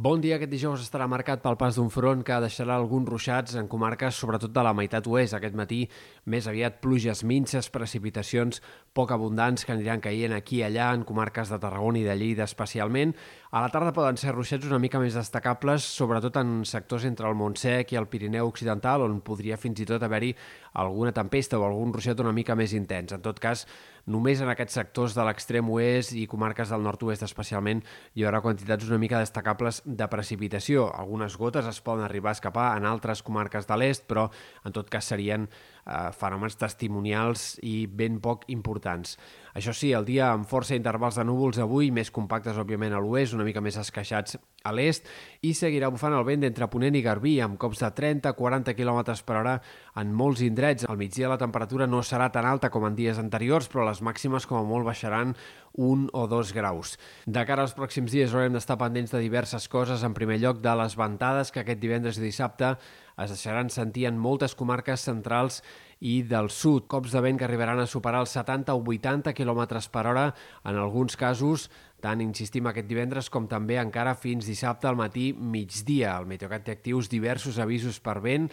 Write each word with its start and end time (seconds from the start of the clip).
Bon 0.00 0.16
dia. 0.16 0.38
Aquest 0.38 0.48
dijous 0.48 0.80
estarà 0.80 1.04
marcat 1.12 1.42
pel 1.44 1.58
pas 1.60 1.76
d'un 1.76 1.90
front 1.92 2.22
que 2.24 2.36
deixarà 2.40 2.72
alguns 2.78 3.04
ruixats 3.10 3.58
en 3.60 3.66
comarques, 3.68 4.16
sobretot 4.16 4.48
de 4.56 4.62
la 4.64 4.72
meitat 4.72 5.04
oest. 5.04 5.34
Aquest 5.36 5.58
matí, 5.58 5.82
més 6.24 6.46
aviat 6.48 6.78
pluges 6.80 7.20
minces, 7.20 7.68
precipitacions 7.68 8.62
poc 8.96 9.12
abundants 9.12 9.66
que 9.66 9.74
aniran 9.74 10.00
caient 10.00 10.32
aquí 10.32 10.62
i 10.62 10.64
allà, 10.64 10.86
en 10.96 11.04
comarques 11.04 11.52
de 11.52 11.58
Tarragona 11.60 12.00
i 12.00 12.06
de 12.06 12.16
Lleida 12.16 12.46
especialment. 12.48 13.12
A 13.52 13.60
la 13.60 13.68
tarda 13.68 13.92
poden 13.92 14.16
ser 14.16 14.32
ruixats 14.32 14.70
una 14.70 14.80
mica 14.80 15.02
més 15.02 15.18
destacables, 15.20 15.84
sobretot 15.84 16.40
en 16.40 16.62
sectors 16.64 17.04
entre 17.04 17.28
el 17.28 17.36
Montsec 17.36 17.92
i 17.92 18.00
el 18.00 18.08
Pirineu 18.08 18.48
Occidental, 18.48 19.04
on 19.04 19.20
podria 19.20 19.60
fins 19.60 19.84
i 19.84 19.88
tot 19.90 20.00
haver-hi 20.00 20.32
alguna 20.80 21.12
tempesta 21.12 21.60
o 21.60 21.68
algun 21.68 21.92
ruixat 21.92 22.24
una 22.24 22.32
mica 22.32 22.56
més 22.56 22.72
intens. 22.72 23.12
En 23.12 23.20
tot 23.20 23.36
cas, 23.36 23.66
només 24.06 24.40
en 24.40 24.48
aquests 24.52 24.78
sectors 24.78 25.16
de 25.16 25.24
l'extrem 25.26 25.68
oest 25.70 26.14
i 26.16 26.26
comarques 26.30 26.70
del 26.72 26.84
nord-oest 26.86 27.24
especialment 27.26 27.82
hi 28.14 28.24
haurà 28.24 28.40
quantitats 28.44 28.88
una 28.88 29.00
mica 29.02 29.20
destacables 29.20 29.82
de 29.84 30.08
precipitació. 30.12 30.88
Algunes 30.94 31.36
gotes 31.36 31.66
es 31.66 31.80
poden 31.84 32.04
arribar 32.04 32.32
a 32.32 32.38
escapar 32.38 32.70
en 32.78 32.86
altres 32.88 33.22
comarques 33.22 33.68
de 33.68 33.76
l'est, 33.76 34.06
però 34.08 34.28
en 34.64 34.76
tot 34.76 34.90
cas 34.90 35.10
serien 35.12 35.48
eh, 35.86 36.10
fenòmens 36.16 36.58
testimonials 36.60 37.58
i 37.66 37.84
ben 37.86 38.20
poc 38.20 38.46
importants. 38.52 39.16
Això 39.54 39.74
sí, 39.74 39.90
el 39.96 40.06
dia 40.06 40.30
amb 40.30 40.46
força 40.48 40.76
intervals 40.78 41.18
de 41.18 41.24
núvols 41.26 41.58
avui, 41.58 41.90
més 41.90 42.10
compactes, 42.14 42.58
òbviament, 42.58 42.94
a 42.94 43.00
l'oest, 43.02 43.34
una 43.34 43.46
mica 43.46 43.62
més 43.64 43.78
esqueixats 43.80 44.38
a 44.62 44.72
l'est, 44.76 45.08
i 45.42 45.54
seguirà 45.56 45.88
bufant 45.90 46.14
el 46.14 46.26
vent 46.28 46.44
d'entre 46.44 46.68
Ponent 46.70 46.94
i 46.94 47.02
Garbí, 47.02 47.38
amb 47.42 47.58
cops 47.60 47.80
de 47.82 47.90
30-40 47.96 48.76
km 48.78 49.00
per 49.26 49.38
hora 49.40 49.56
en 49.98 50.12
molts 50.14 50.44
indrets. 50.46 50.86
Al 50.86 51.00
migdia 51.00 51.30
la 51.32 51.40
temperatura 51.40 51.88
no 51.88 52.04
serà 52.06 52.30
tan 52.30 52.46
alta 52.46 52.70
com 52.70 52.86
en 52.86 52.98
dies 52.98 53.18
anteriors, 53.18 53.70
però 53.72 53.88
les 53.88 54.02
màximes 54.04 54.46
com 54.46 54.60
a 54.60 54.66
molt 54.68 54.86
baixaran 54.86 55.34
un 55.72 56.08
o 56.12 56.26
dos 56.26 56.52
graus. 56.52 56.96
De 57.26 57.44
cara 57.46 57.64
als 57.64 57.74
pròxims 57.78 58.12
dies 58.12 58.34
haurem 58.34 58.54
d'estar 58.54 58.78
pendents 58.78 59.12
de 59.14 59.22
diverses 59.22 59.68
coses. 59.70 60.04
En 60.04 60.14
primer 60.14 60.40
lloc, 60.42 60.60
de 60.62 60.74
les 60.76 60.96
ventades 60.98 61.50
que 61.50 61.64
aquest 61.64 61.80
divendres 61.80 62.18
i 62.18 62.26
dissabte 62.26 62.76
es 63.20 63.30
deixaran 63.34 63.70
sentir 63.70 64.06
en 64.08 64.18
moltes 64.18 64.54
comarques 64.56 65.04
centrals 65.04 65.60
i 66.00 66.22
del 66.24 66.48
sud. 66.50 66.86
Cops 66.88 67.12
de 67.12 67.20
vent 67.20 67.38
que 67.38 67.46
arribaran 67.46 67.80
a 67.82 67.88
superar 67.90 68.22
els 68.24 68.32
70 68.36 68.74
o 68.74 68.82
80 68.82 69.34
km 69.36 69.62
per 69.92 70.06
hora 70.08 70.26
en 70.64 70.76
alguns 70.80 71.16
casos, 71.20 71.68
tant 72.00 72.20
insistim 72.24 72.66
aquest 72.70 72.88
divendres 72.88 73.28
com 73.30 73.48
també 73.48 73.76
encara 73.80 74.16
fins 74.16 74.48
dissabte 74.48 74.88
al 74.88 74.96
matí 74.96 75.32
migdia. 75.32 76.16
El 76.18 76.28
Meteocat 76.30 76.64
té 76.64 76.78
actius 76.78 77.12
diversos 77.12 77.60
avisos 77.60 78.00
per 78.00 78.20
vent, 78.24 78.48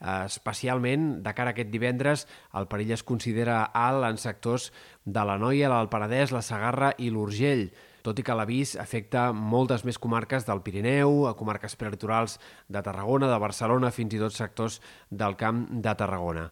especialment 0.00 1.20
de 1.24 1.32
cara 1.36 1.52
a 1.52 1.56
aquest 1.56 1.68
divendres 1.68 2.24
el 2.56 2.68
perill 2.72 2.94
es 2.96 3.04
considera 3.04 3.66
alt 3.76 4.06
en 4.08 4.16
sectors 4.16 4.70
de 5.04 5.24
la 5.28 5.36
Noia, 5.36 5.68
l'Alt 5.68 5.92
Penedès, 5.92 6.32
la 6.32 6.40
Sagarra 6.40 6.94
i 6.96 7.10
l'Urgell 7.12 7.68
tot 8.06 8.18
i 8.18 8.24
que 8.26 8.36
l'avís 8.36 8.74
afecta 8.80 9.28
moltes 9.32 9.84
més 9.84 9.98
comarques 10.00 10.46
del 10.48 10.62
Pirineu, 10.64 11.26
a 11.28 11.36
comarques 11.38 11.76
prelitorals 11.76 12.38
de 12.68 12.82
Tarragona, 12.82 13.30
de 13.30 13.40
Barcelona, 13.42 13.92
fins 13.94 14.14
i 14.16 14.22
tot 14.22 14.36
sectors 14.36 14.80
del 15.10 15.36
Camp 15.40 15.66
de 15.70 15.94
Tarragona. 15.94 16.48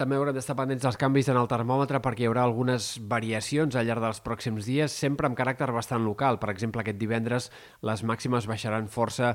També 0.00 0.16
haurem 0.16 0.32
d'estar 0.32 0.54
pendents 0.56 0.80
dels 0.80 0.96
canvis 0.96 1.26
en 1.28 1.36
el 1.36 1.48
termòmetre 1.50 1.98
perquè 2.00 2.22
hi 2.24 2.28
haurà 2.30 2.46
algunes 2.46 2.94
variacions 3.04 3.74
al 3.76 3.84
llarg 3.84 4.00
dels 4.00 4.22
pròxims 4.24 4.64
dies, 4.64 4.94
sempre 4.96 5.28
amb 5.28 5.36
caràcter 5.36 5.66
bastant 5.76 6.00
local. 6.06 6.38
Per 6.40 6.48
exemple, 6.48 6.80
aquest 6.80 6.96
divendres 6.96 7.50
les 7.84 8.02
màximes 8.08 8.48
baixaran 8.48 8.88
força 8.88 9.34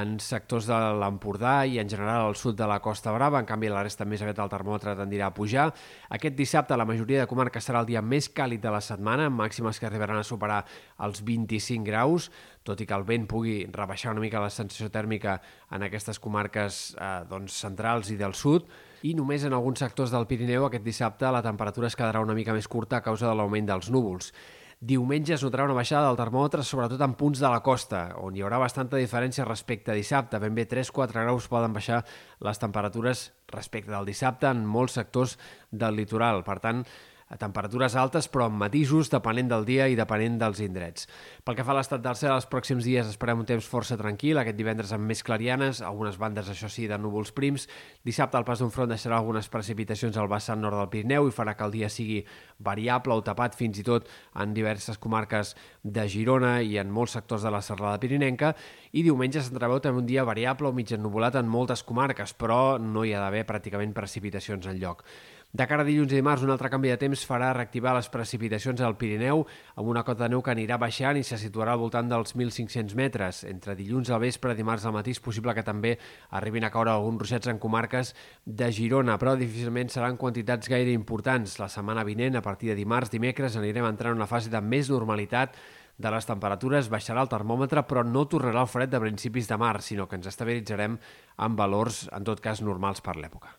en 0.00 0.14
sectors 0.24 0.70
de 0.70 0.78
l'Empordà 1.02 1.66
i 1.68 1.76
en 1.82 1.92
general 1.92 2.30
al 2.30 2.38
sud 2.40 2.56
de 2.56 2.64
la 2.64 2.80
Costa 2.80 3.12
Brava. 3.12 3.42
En 3.44 3.50
canvi, 3.50 3.68
la 3.68 3.84
resta 3.84 4.08
més 4.08 4.24
aviat 4.24 4.40
el 4.40 4.54
termòmetre 4.54 4.96
tendirà 4.96 5.28
a 5.28 5.36
pujar. 5.36 5.68
Aquest 6.08 6.40
dissabte 6.40 6.80
la 6.80 6.88
majoria 6.88 7.20
de 7.20 7.28
comarques 7.28 7.68
serà 7.68 7.84
el 7.84 7.92
dia 7.92 8.00
més 8.00 8.32
càlid 8.32 8.64
de 8.64 8.72
la 8.72 8.80
setmana, 8.80 9.28
amb 9.28 9.44
màximes 9.44 9.76
que 9.76 9.90
arribaran 9.90 10.24
a 10.24 10.24
superar 10.24 10.62
els 11.04 11.20
25 11.28 11.84
graus, 11.84 12.32
tot 12.64 12.80
i 12.80 12.88
que 12.88 12.96
el 12.96 13.04
vent 13.04 13.28
pugui 13.28 13.66
rebaixar 13.68 14.16
una 14.16 14.24
mica 14.24 14.40
la 14.40 14.48
sensació 14.48 14.88
tèrmica 14.88 15.42
en 15.76 15.84
aquestes 15.84 16.18
comarques 16.18 16.94
eh, 16.96 17.14
doncs, 17.28 17.60
centrals 17.68 18.16
i 18.16 18.16
del 18.16 18.32
sud 18.32 18.64
i 19.06 19.14
només 19.14 19.44
en 19.46 19.54
alguns 19.54 19.82
sectors 19.84 20.10
del 20.10 20.26
Pirineu 20.26 20.66
aquest 20.66 20.84
dissabte 20.86 21.30
la 21.30 21.42
temperatura 21.44 21.86
es 21.90 21.96
quedarà 21.98 22.22
una 22.24 22.34
mica 22.34 22.54
més 22.56 22.66
curta 22.66 22.98
a 22.98 23.04
causa 23.04 23.28
de 23.28 23.34
l'augment 23.38 23.68
dels 23.68 23.90
núvols. 23.94 24.32
Diumenge 24.76 25.32
es 25.32 25.42
notarà 25.44 25.64
una 25.64 25.76
baixada 25.78 26.08
del 26.10 26.18
termòmetre, 26.18 26.64
sobretot 26.66 27.00
en 27.00 27.14
punts 27.16 27.40
de 27.40 27.48
la 27.48 27.62
costa, 27.64 28.00
on 28.20 28.36
hi 28.36 28.42
haurà 28.44 28.58
bastanta 28.60 28.98
diferència 29.00 29.46
respecte 29.46 29.92
a 29.92 29.96
dissabte. 29.96 30.40
Ben 30.42 30.56
bé 30.58 30.66
3-4 30.68 31.22
graus 31.22 31.46
poden 31.48 31.72
baixar 31.72 32.02
les 32.44 32.60
temperatures 32.60 33.30
respecte 33.54 33.94
del 33.94 34.10
dissabte 34.10 34.50
en 34.50 34.66
molts 34.68 34.98
sectors 34.98 35.38
del 35.70 35.96
litoral. 35.96 36.42
Per 36.44 36.58
tant, 36.60 36.82
a 37.26 37.36
temperatures 37.40 37.96
altes 37.98 38.28
però 38.30 38.46
amb 38.46 38.60
matisos 38.60 39.10
depenent 39.10 39.48
del 39.50 39.64
dia 39.66 39.88
i 39.90 39.96
depenent 39.98 40.38
dels 40.38 40.60
indrets. 40.62 41.08
Pel 41.44 41.56
que 41.58 41.64
fa 41.66 41.74
a 41.74 41.78
l'estat 41.80 42.02
del 42.04 42.18
cel, 42.18 42.34
els 42.36 42.46
pròxims 42.50 42.86
dies 42.86 43.08
esperem 43.10 43.42
un 43.42 43.48
temps 43.48 43.66
força 43.66 43.98
tranquil, 43.98 44.38
aquest 44.38 44.58
divendres 44.58 44.92
amb 44.94 45.10
més 45.10 45.24
clarianes, 45.26 45.82
algunes 45.82 46.18
bandes, 46.22 46.50
això 46.52 46.70
sí, 46.70 46.86
de 46.86 46.98
núvols 46.98 47.32
prims. 47.34 47.66
Dissabte 48.06 48.38
el 48.38 48.46
pas 48.46 48.62
d'un 48.62 48.70
front 48.70 48.90
deixarà 48.92 49.18
algunes 49.18 49.50
precipitacions 49.50 50.16
al 50.16 50.30
vessant 50.30 50.62
nord 50.62 50.78
del 50.78 50.90
Pirineu 50.92 51.26
i 51.26 51.34
farà 51.34 51.56
que 51.58 51.66
el 51.66 51.74
dia 51.74 51.90
sigui 51.90 52.22
variable 52.62 53.16
o 53.16 53.24
tapat 53.26 53.58
fins 53.58 53.82
i 53.82 53.86
tot 53.86 54.06
en 54.38 54.54
diverses 54.54 54.98
comarques 55.02 55.56
de 55.82 56.06
Girona 56.08 56.60
i 56.62 56.78
en 56.78 56.90
molts 56.94 57.16
sectors 57.18 57.42
de 57.42 57.50
la 57.52 57.62
serrada 57.62 57.98
pirinenca 58.02 58.54
i 58.96 59.02
diumenge 59.04 59.42
s'entreveu 59.42 59.80
també 59.82 60.02
un 60.02 60.08
dia 60.08 60.24
variable 60.24 60.70
o 60.70 60.74
mig 60.76 60.92
ennuvolat 60.94 61.36
en 61.36 61.50
moltes 61.50 61.82
comarques, 61.82 62.32
però 62.38 62.78
no 62.80 63.04
hi 63.04 63.12
ha 63.14 63.22
d'haver 63.22 63.44
pràcticament 63.48 63.92
precipitacions 63.96 64.66
en 64.70 64.78
lloc. 64.80 65.02
De 65.56 65.64
cara 65.64 65.84
a 65.86 65.88
dilluns 65.88 66.10
i 66.12 66.18
dimarts, 66.18 66.42
un 66.44 66.50
altre 66.52 66.68
canvi 66.68 66.90
de 66.90 66.98
temps 67.00 67.22
farà 67.24 67.46
reactivar 67.54 67.94
les 67.96 68.10
precipitacions 68.12 68.80
al 68.84 68.96
Pirineu 69.00 69.44
amb 69.80 69.88
una 69.88 70.02
cota 70.04 70.26
de 70.26 70.34
neu 70.34 70.42
que 70.44 70.52
anirà 70.52 70.76
baixant 70.76 71.16
i 71.16 71.22
se 71.24 71.38
situarà 71.40 71.72
al 71.72 71.80
voltant 71.80 72.10
dels 72.10 72.34
1.500 72.36 72.92
metres. 72.98 73.38
Entre 73.48 73.76
dilluns 73.78 74.10
al 74.12 74.20
vespre 74.20 74.52
i 74.52 74.58
dimarts 74.58 74.84
al 74.84 74.92
matí 74.92 75.14
és 75.16 75.22
possible 75.22 75.54
que 75.56 75.64
també 75.64 75.94
arribin 76.36 76.66
a 76.66 76.70
caure 76.74 76.92
alguns 76.92 77.22
ruixats 77.22 77.48
en 77.48 77.62
comarques 77.62 78.12
de 78.44 78.68
Girona, 78.68 79.16
però 79.16 79.32
difícilment 79.40 79.88
seran 79.94 80.20
quantitats 80.20 80.68
gaire 80.68 80.92
importants. 80.92 81.56
La 81.62 81.72
setmana 81.72 82.04
vinent, 82.04 82.36
a 82.36 82.44
partir 82.44 82.74
de 82.74 82.76
dimarts, 82.76 83.14
dimecres, 83.14 83.56
anirem 83.56 83.88
entrant 83.88 84.12
en 84.12 84.20
una 84.20 84.28
fase 84.28 84.52
de 84.52 84.60
més 84.60 84.92
normalitat 84.92 85.56
de 85.96 86.12
les 86.12 86.28
temperatures 86.28 86.90
baixarà 86.92 87.24
el 87.24 87.32
termòmetre, 87.32 87.86
però 87.88 88.04
no 88.04 88.28
tornarà 88.28 88.66
el 88.66 88.74
fred 88.74 88.92
de 88.92 89.00
principis 89.00 89.48
de 89.48 89.56
març, 89.56 89.94
sinó 89.94 90.04
que 90.04 90.20
ens 90.20 90.28
estabilitzarem 90.28 91.00
amb 91.48 91.64
valors, 91.64 92.10
en 92.12 92.28
tot 92.28 92.44
cas, 92.44 92.60
normals 92.60 93.00
per 93.00 93.16
l'època. 93.16 93.56